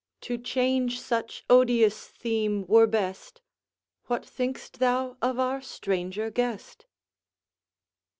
[0.21, 3.39] To change such odious theme were best,
[4.07, 6.87] What think'st thou of our stranger guest?